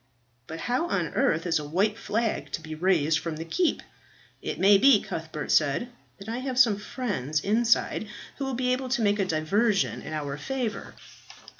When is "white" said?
1.69-1.95